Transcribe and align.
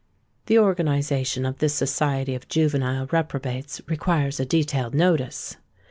The 0.47 0.57
organisation 0.57 1.45
of 1.45 1.59
this 1.59 1.75
society 1.75 2.33
of 2.33 2.47
juvenile 2.47 3.05
reprobates 3.11 3.81
requires 3.87 4.39
a 4.39 4.45
detailed 4.47 4.95
notice. 4.95 5.57